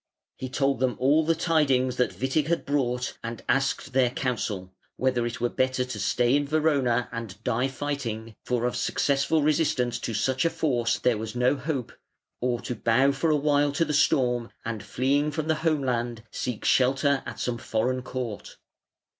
He 0.35 0.49
told 0.49 0.79
them 0.79 0.95
all 0.97 1.23
the 1.23 1.35
tidings 1.35 1.97
that 1.97 2.09
Witig 2.19 2.47
had 2.47 2.65
brought 2.65 3.19
and 3.23 3.43
asked 3.47 3.93
their 3.93 4.09
counsel, 4.09 4.73
whether 4.95 5.27
it 5.27 5.39
were 5.39 5.47
better 5.47 5.85
to 5.85 5.99
stay 5.99 6.35
in 6.35 6.47
Verona 6.47 7.07
and 7.11 7.37
die 7.43 7.67
fighting 7.67 8.35
for 8.43 8.65
of 8.65 8.75
successful 8.75 9.43
resistance 9.43 9.99
to 9.99 10.15
such 10.15 10.43
a 10.43 10.49
force 10.49 10.97
there 10.97 11.19
was 11.19 11.35
no 11.35 11.55
hope 11.55 11.91
or 12.39 12.59
to 12.61 12.73
bow 12.73 13.11
for 13.11 13.29
a 13.29 13.35
while 13.37 13.71
to 13.73 13.85
the 13.85 13.93
storm 13.93 14.49
and 14.65 14.81
fleeing 14.81 15.29
from 15.29 15.47
the 15.47 15.53
home 15.61 15.83
land 15.83 16.23
seek 16.31 16.65
shelter 16.65 17.21
at 17.27 17.39
some 17.39 17.59
foreign 17.59 18.01
court. 18.01 18.57